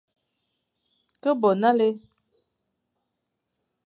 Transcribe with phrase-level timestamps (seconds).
[1.21, 1.87] Ke bo nale,